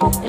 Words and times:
home. 0.00 0.27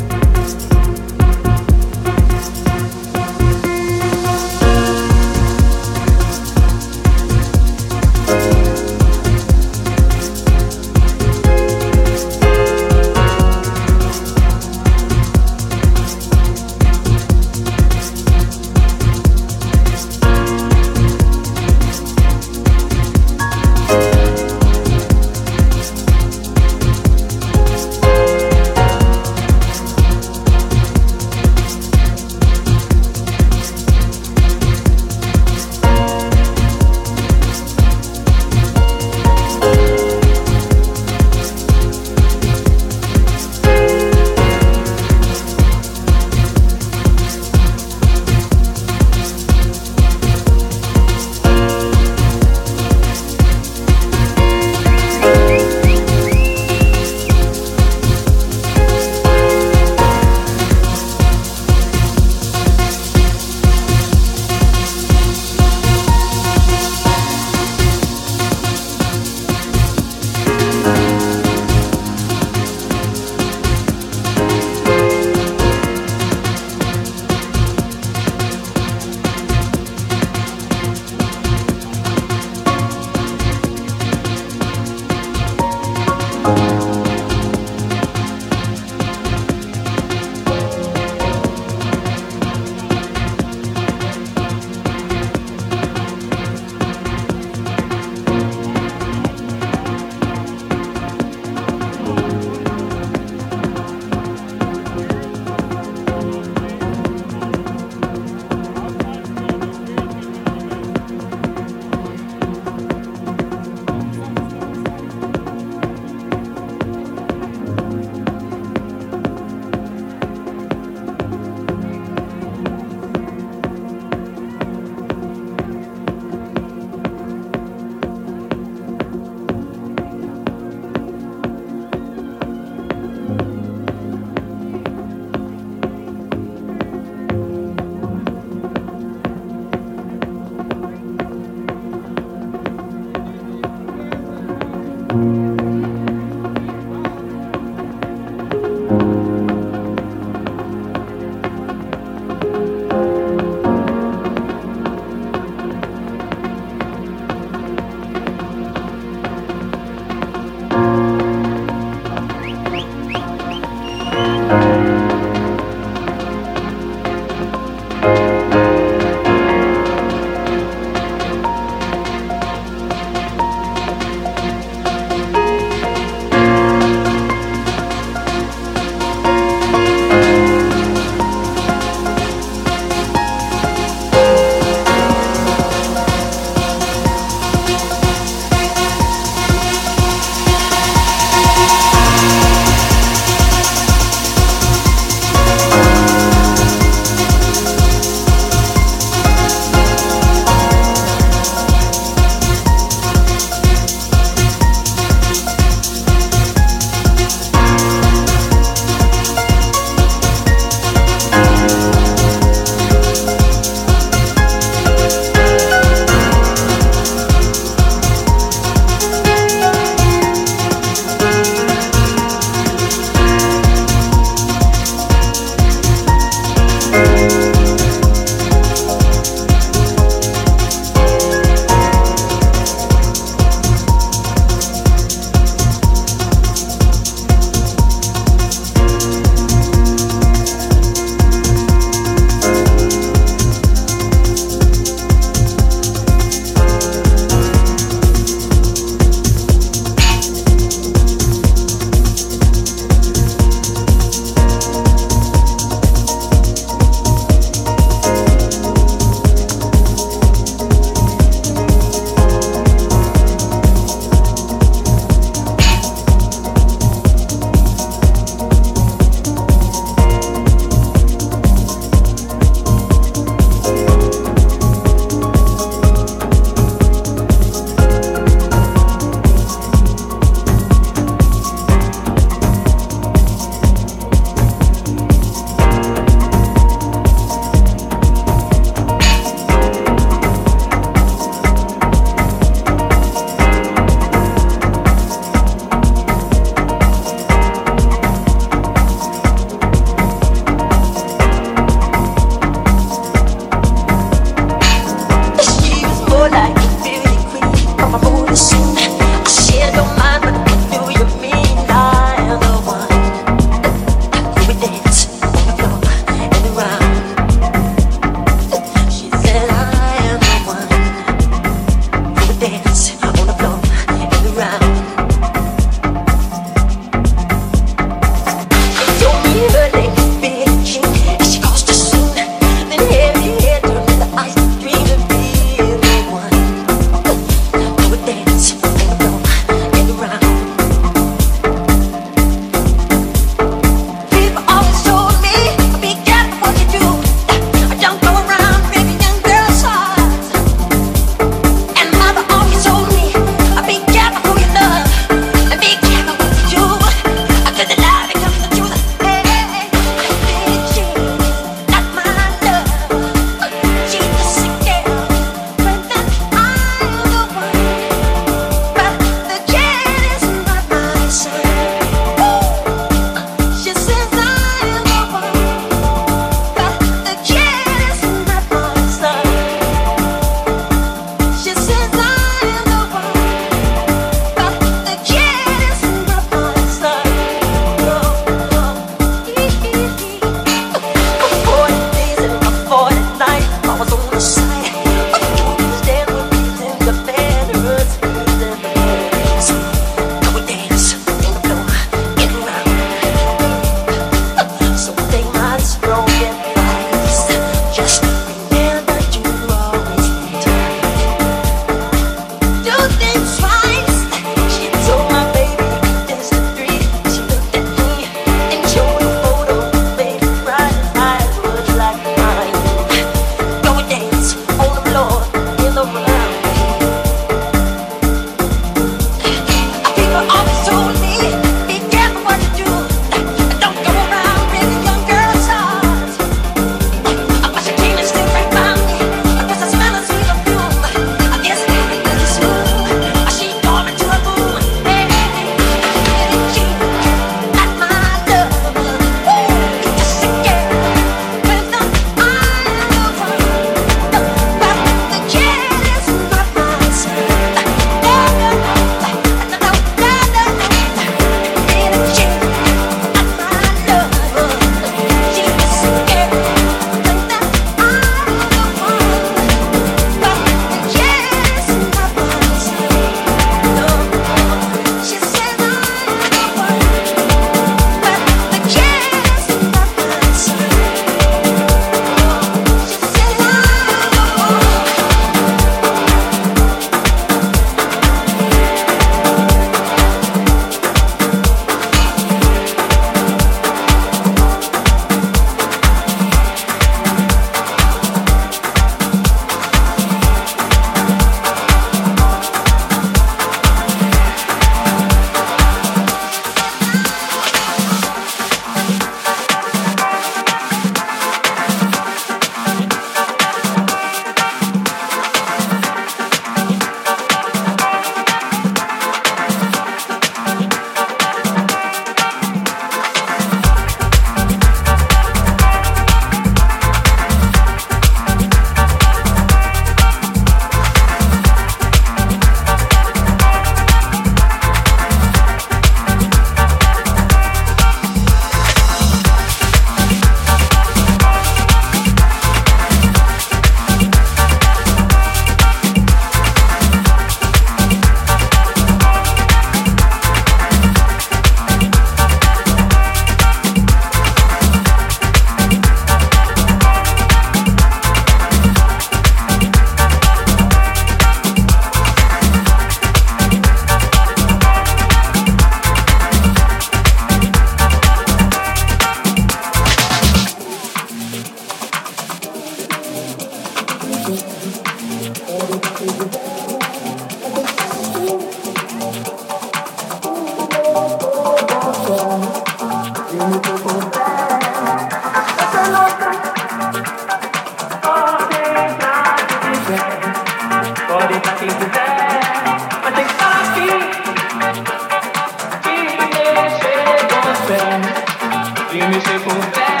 Dime 598.91 599.19
se 599.19 599.39
puede. 599.39 600.00